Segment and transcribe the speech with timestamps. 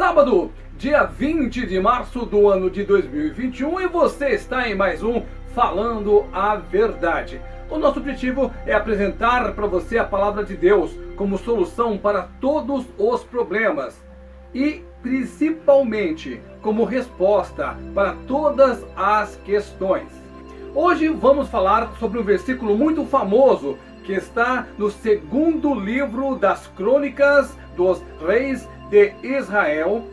[0.00, 5.22] Sábado, dia 20 de março do ano de 2021 e você está em mais um
[5.54, 7.38] Falando a Verdade.
[7.68, 12.86] O nosso objetivo é apresentar para você a palavra de Deus como solução para todos
[12.96, 14.02] os problemas
[14.54, 20.08] e principalmente como resposta para todas as questões.
[20.74, 27.54] Hoje vamos falar sobre um versículo muito famoso que está no segundo livro das crônicas
[27.76, 30.04] dos reis de Israel,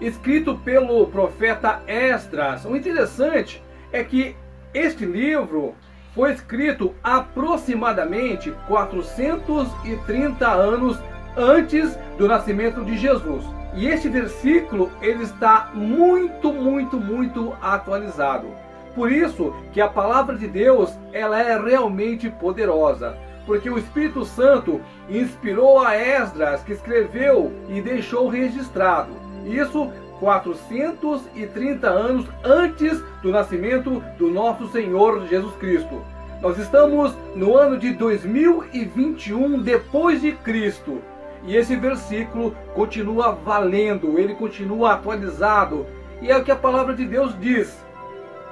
[0.00, 2.64] escrito pelo profeta Esdras.
[2.64, 4.36] O interessante é que
[4.72, 5.74] este livro
[6.14, 10.98] foi escrito aproximadamente 430 anos
[11.36, 13.44] antes do nascimento de Jesus.
[13.74, 18.48] E este versículo ele está muito, muito, muito atualizado.
[18.94, 23.16] Por isso que a palavra de Deus ela é realmente poderosa
[23.48, 29.10] porque o Espírito Santo inspirou a Esdras, que escreveu e deixou registrado.
[29.46, 36.02] Isso 430 anos antes do nascimento do nosso Senhor Jesus Cristo.
[36.42, 41.00] Nós estamos no ano de 2021 depois de Cristo.
[41.44, 45.86] E esse versículo continua valendo, ele continua atualizado.
[46.20, 47.82] E é o que a palavra de Deus diz: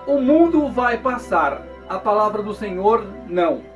[0.06, 3.75] O mundo vai passar, a palavra do Senhor não.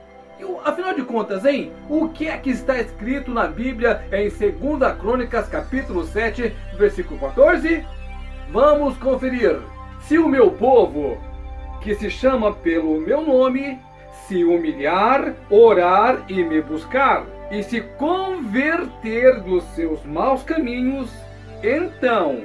[0.64, 1.72] Afinal de contas, hein?
[1.88, 7.84] O que é que está escrito na Bíblia em 2 Crônicas, capítulo 7, versículo 14?
[8.50, 9.58] Vamos conferir.
[10.00, 11.18] Se o meu povo,
[11.80, 13.78] que se chama pelo meu nome,
[14.26, 21.10] se humilhar, orar e me buscar, e se converter dos seus maus caminhos,
[21.62, 22.42] então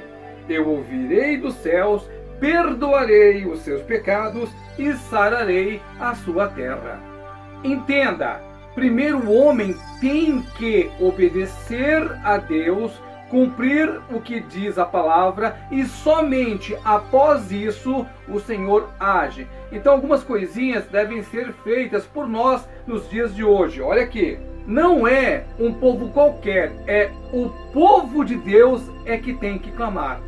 [0.48, 2.08] eu ouvirei dos céus,
[2.40, 7.15] perdoarei os seus pecados e sararei a sua terra.
[7.64, 8.40] Entenda,
[8.74, 12.92] primeiro o homem tem que obedecer a Deus,
[13.30, 19.46] cumprir o que diz a palavra e somente após isso o Senhor age.
[19.72, 23.80] Então algumas coisinhas devem ser feitas por nós nos dias de hoje.
[23.80, 29.58] Olha aqui, não é um povo qualquer, é o povo de Deus é que tem
[29.58, 30.20] que clamar.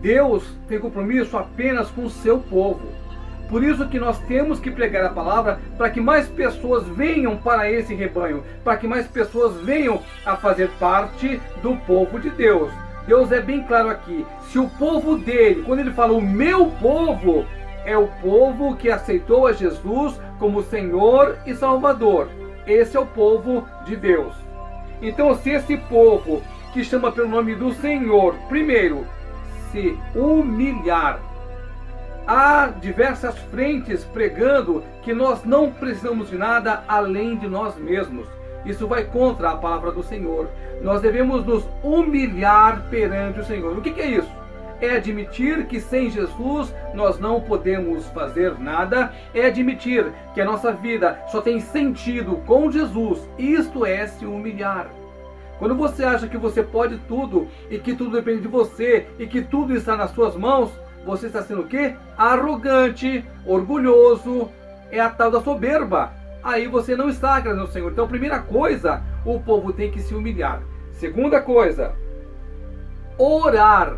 [0.00, 3.05] Deus tem compromisso apenas com o seu povo.
[3.48, 7.70] Por isso que nós temos que pregar a palavra para que mais pessoas venham para
[7.70, 12.70] esse rebanho, para que mais pessoas venham a fazer parte do povo de Deus.
[13.06, 14.26] Deus é bem claro aqui.
[14.48, 17.46] Se o povo dele, quando ele fala o meu povo,
[17.84, 22.28] é o povo que aceitou a Jesus como Senhor e Salvador.
[22.66, 24.34] Esse é o povo de Deus.
[25.00, 26.42] Então, se esse povo
[26.72, 29.06] que chama pelo nome do Senhor, primeiro,
[29.70, 31.20] se humilhar,
[32.26, 38.26] há diversas frentes pregando que nós não precisamos de nada além de nós mesmos.
[38.64, 40.48] Isso vai contra a palavra do Senhor.
[40.82, 43.78] Nós devemos nos humilhar perante o Senhor.
[43.78, 44.30] O que, é isso?
[44.80, 50.72] É admitir que sem Jesus nós não podemos fazer nada, é admitir que a nossa
[50.72, 53.26] vida só tem sentido com Jesus.
[53.38, 54.88] Isto é se humilhar.
[55.58, 59.40] Quando você acha que você pode tudo e que tudo depende de você e que
[59.40, 60.70] tudo está nas suas mãos,
[61.06, 61.94] você está sendo o quê?
[62.18, 64.50] Arrogante, orgulhoso,
[64.90, 66.12] é a tal da soberba.
[66.42, 67.92] Aí você não está agradando ao Senhor.
[67.92, 70.60] Então, primeira coisa, o povo tem que se humilhar.
[70.90, 71.94] Segunda coisa,
[73.16, 73.96] orar.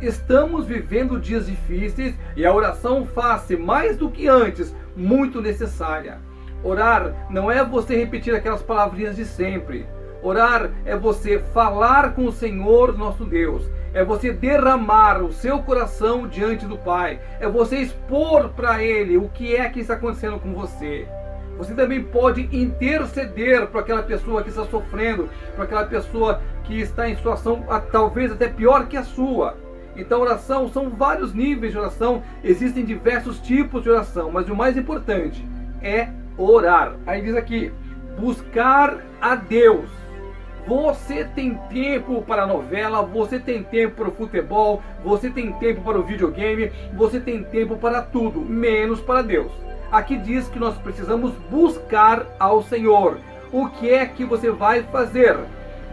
[0.00, 6.18] Estamos vivendo dias difíceis e a oração faz-se mais do que antes muito necessária.
[6.62, 9.86] Orar não é você repetir aquelas palavrinhas de sempre.
[10.26, 13.62] Orar é você falar com o Senhor nosso Deus
[13.94, 19.28] é você derramar o seu coração diante do Pai, é você expor para Ele o
[19.28, 21.06] que é que está acontecendo com você.
[21.56, 27.08] Você também pode interceder para aquela pessoa que está sofrendo, para aquela pessoa que está
[27.08, 29.56] em situação talvez até pior que a sua.
[29.94, 34.76] Então, oração são vários níveis de oração, existem diversos tipos de oração, mas o mais
[34.76, 35.46] importante
[35.80, 36.96] é orar.
[37.06, 37.72] Aí diz aqui:
[38.18, 39.88] buscar a Deus
[40.66, 45.80] você tem tempo para a novela, você tem tempo para o futebol, você tem tempo
[45.82, 49.50] para o videogame, você tem tempo para tudo, menos para Deus.
[49.92, 53.18] Aqui diz que nós precisamos buscar ao Senhor.
[53.52, 55.36] O que é que você vai fazer?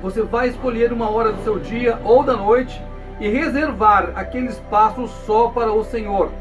[0.01, 2.81] Você vai escolher uma hora do seu dia ou da noite
[3.19, 6.31] e reservar aquele espaço só para o Senhor.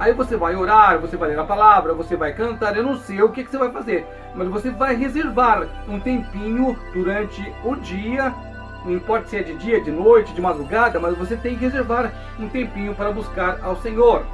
[0.00, 3.20] Aí você vai orar, você vai ler a palavra, você vai cantar, eu não sei
[3.20, 8.34] o que, que você vai fazer, mas você vai reservar um tempinho durante o dia,
[8.82, 12.10] não importa se é de dia, de noite, de madrugada, mas você tem que reservar
[12.38, 14.24] um tempinho para buscar ao Senhor.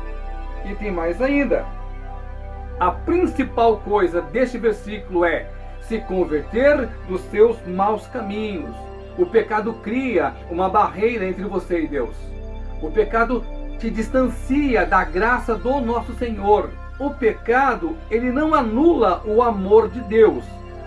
[0.64, 1.66] E tem mais ainda.
[2.78, 5.48] A principal coisa deste versículo é
[5.80, 8.76] se converter dos seus maus caminhos.
[9.18, 12.14] O pecado cria uma barreira entre você e Deus.
[12.80, 13.42] O pecado
[13.78, 16.70] te distancia da graça do nosso Senhor.
[16.98, 20.44] O pecado, ele não anula o amor de Deus,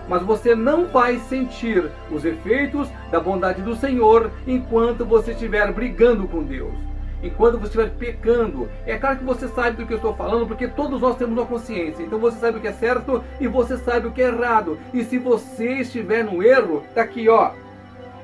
[0.08, 6.26] mas você não vai sentir os efeitos da bondade do Senhor enquanto você estiver brigando
[6.26, 6.90] com Deus
[7.22, 8.68] enquanto você estiver pecando.
[8.86, 11.46] É claro que você sabe do que eu estou falando, porque todos nós temos uma
[11.46, 12.02] consciência.
[12.02, 14.78] Então você sabe o que é certo e você sabe o que é errado.
[14.92, 17.52] E se você estiver no erro, tá aqui, ó.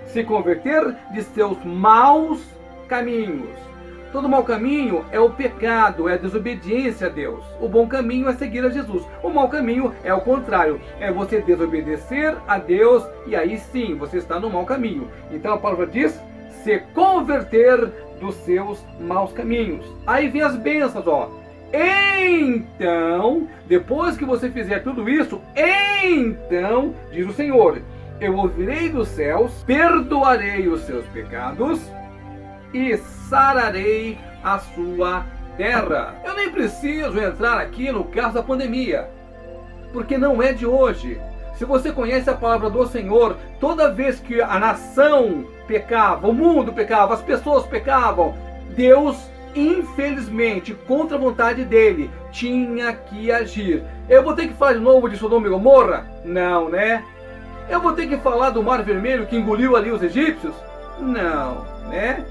[0.07, 2.41] Se converter de seus maus
[2.89, 3.76] caminhos.
[4.17, 7.45] Todo mau caminho é o pecado, é a desobediência a Deus.
[7.61, 9.07] O bom caminho é seguir a Jesus.
[9.23, 14.17] O mau caminho é o contrário, é você desobedecer a Deus e aí sim você
[14.17, 15.07] está no mau caminho.
[15.31, 16.19] Então a palavra diz:
[16.65, 19.85] se converter dos seus maus caminhos.
[20.07, 21.31] Aí vem as bênçãos, ó.
[22.11, 25.43] Então, depois que você fizer tudo isso,
[26.03, 27.83] então, diz o Senhor,
[28.19, 31.79] eu ouvirei dos céus, perdoarei os seus pecados
[32.73, 35.25] e sararei a sua
[35.57, 36.15] terra.
[36.25, 39.09] Eu nem preciso entrar aqui no caso da pandemia,
[39.93, 41.21] porque não é de hoje.
[41.57, 46.73] Se você conhece a palavra do Senhor, toda vez que a nação pecava, o mundo
[46.73, 48.35] pecava, as pessoas pecavam,
[48.77, 49.17] Deus,
[49.55, 53.83] infelizmente, contra a vontade dele, tinha que agir.
[54.07, 56.07] Eu vou ter que falar de novo de Sodoma e Gomorra?
[56.25, 57.03] Não, né?
[57.71, 60.55] Eu vou ter que falar do Mar Vermelho que engoliu ali os egípcios?
[61.01, 62.25] Não, né?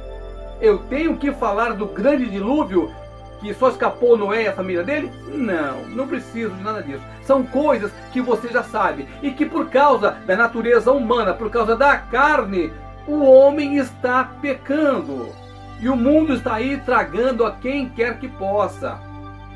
[0.61, 2.93] Eu tenho que falar do grande dilúvio
[3.39, 5.11] que só escapou Noé e a família dele?
[5.27, 7.03] Não, não preciso de nada disso.
[7.21, 11.75] São coisas que você já sabe e que por causa da natureza humana, por causa
[11.75, 12.71] da carne,
[13.07, 15.29] o homem está pecando.
[15.79, 18.99] E o mundo está aí tragando a quem quer que possa.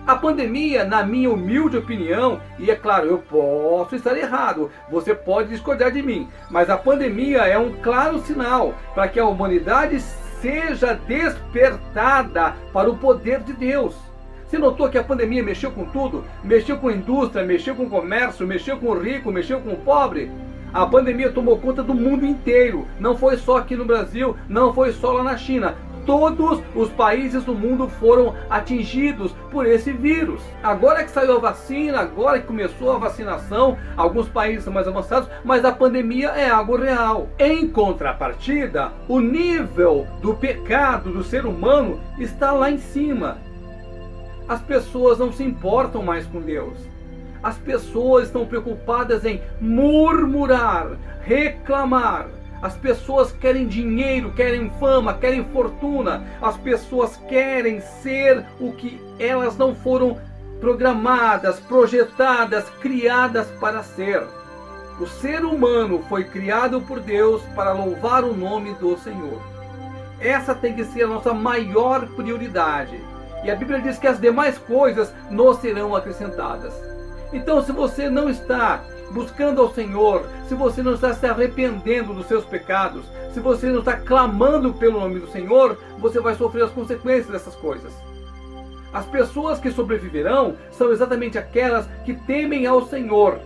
[0.05, 5.49] A pandemia, na minha humilde opinião, e é claro, eu posso estar errado, você pode
[5.49, 9.99] discordar de mim, mas a pandemia é um claro sinal para que a humanidade
[10.41, 13.95] seja despertada para o poder de Deus.
[14.45, 16.23] Você notou que a pandemia mexeu com tudo?
[16.43, 19.77] Mexeu com a indústria, mexeu com o comércio, mexeu com o rico, mexeu com o
[19.77, 20.31] pobre?
[20.73, 22.87] A pandemia tomou conta do mundo inteiro.
[22.99, 25.75] Não foi só aqui no Brasil, não foi só lá na China.
[26.09, 30.41] Todos os países do mundo foram atingidos por esse vírus.
[30.63, 35.63] Agora que saiu a vacina, agora que começou a vacinação, alguns países mais avançados, mas
[35.63, 37.27] a pandemia é algo real.
[37.37, 43.37] Em contrapartida, o nível do pecado do ser humano está lá em cima.
[44.47, 46.79] As pessoas não se importam mais com Deus.
[47.43, 52.38] As pessoas estão preocupadas em murmurar, reclamar.
[52.61, 56.23] As pessoas querem dinheiro, querem fama, querem fortuna.
[56.41, 60.17] As pessoas querem ser o que elas não foram
[60.59, 64.23] programadas, projetadas, criadas para ser.
[64.99, 69.41] O ser humano foi criado por Deus para louvar o nome do Senhor.
[70.19, 72.99] Essa tem que ser a nossa maior prioridade.
[73.45, 76.73] E a Bíblia diz que as demais coisas nos serão acrescentadas.
[77.31, 82.27] Então, se você não está buscando ao Senhor, se você não está se arrependendo dos
[82.27, 83.03] seus pecados,
[83.33, 87.55] se você não está clamando pelo nome do Senhor, você vai sofrer as consequências dessas
[87.55, 87.93] coisas.
[88.91, 93.39] As pessoas que sobreviverão são exatamente aquelas que temem ao Senhor.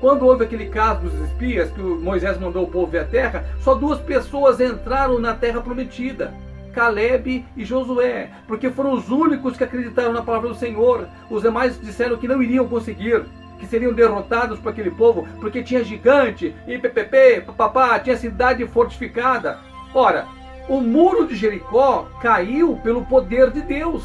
[0.00, 3.74] Quando houve aquele caso dos espias que Moisés mandou o povo ver a terra, só
[3.74, 6.34] duas pessoas entraram na terra prometida.
[6.76, 11.08] Caleb e Josué, porque foram os únicos que acreditaram na palavra do Senhor.
[11.30, 13.24] Os demais disseram que não iriam conseguir,
[13.58, 19.58] que seriam derrotados por aquele povo, porque tinha gigante, e ppp, papapá, tinha cidade fortificada.
[19.94, 20.26] Ora,
[20.68, 24.04] o muro de Jericó caiu pelo poder de Deus.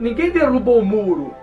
[0.00, 1.34] Ninguém derrubou o muro.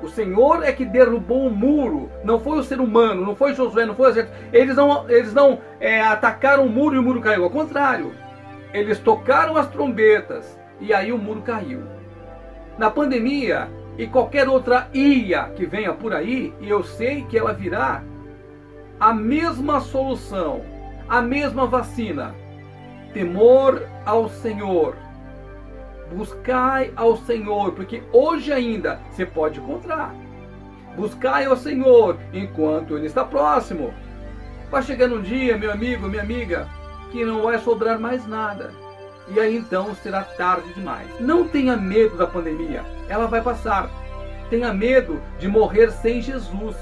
[0.00, 2.10] O Senhor é que derrubou o muro.
[2.24, 4.36] Não foi o ser humano, não foi Josué, não foi o exército.
[4.50, 7.44] Eles não, eles não é, atacaram o muro e o muro caiu.
[7.44, 8.21] Ao contrário.
[8.72, 11.82] Eles tocaram as trombetas e aí o muro caiu.
[12.78, 17.52] Na pandemia e qualquer outra ia que venha por aí, e eu sei que ela
[17.52, 18.02] virá,
[18.98, 20.62] a mesma solução,
[21.08, 22.34] a mesma vacina.
[23.12, 24.96] Temor ao Senhor.
[26.14, 30.14] Buscai ao Senhor, porque hoje ainda você pode encontrar.
[30.96, 33.92] Buscai ao Senhor enquanto Ele está próximo.
[34.70, 36.68] Vai chegando um dia, meu amigo, minha amiga,
[37.12, 38.72] que não vai sobrar mais nada.
[39.28, 41.06] E aí então será tarde demais.
[41.20, 43.88] Não tenha medo da pandemia, ela vai passar.
[44.50, 46.76] Tenha medo de morrer sem Jesus.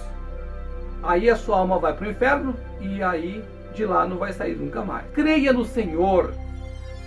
[1.02, 3.44] Aí a sua alma vai para o inferno e aí
[3.75, 5.04] de lá não vai sair nunca mais.
[5.12, 6.32] Creia no Senhor,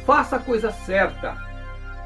[0.05, 1.35] faça a coisa certa,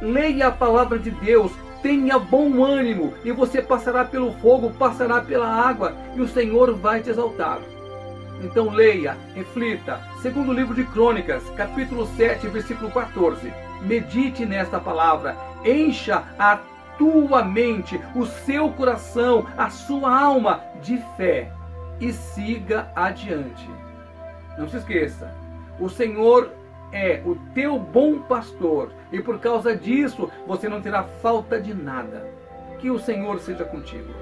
[0.01, 5.47] leia a palavra de Deus, tenha bom ânimo e você passará pelo fogo, passará pela
[5.47, 7.59] água e o Senhor vai te exaltar.
[8.41, 9.99] Então leia, reflita.
[10.21, 13.51] Segundo livro de Crônicas, capítulo 7, versículo 14.
[13.81, 16.59] Medite nesta palavra, encha a
[16.97, 21.51] tua mente, o seu coração, a sua alma de fé
[21.99, 23.69] e siga adiante.
[24.57, 25.31] Não se esqueça,
[25.79, 26.51] o Senhor
[26.91, 32.25] é o teu bom pastor e por causa disso você não terá falta de nada.
[32.79, 34.13] Que o Senhor seja contigo.